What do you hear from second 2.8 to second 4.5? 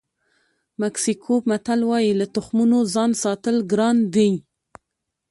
ځان ساتل ګران دي.